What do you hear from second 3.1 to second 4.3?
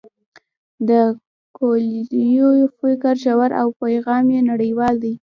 ژور او پیغام